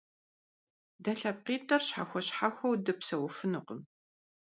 [1.03, 3.81] Дэ лъэпкъитӀыр щхьэхуэ-щхьэхуэу дыпсэуфынукъым.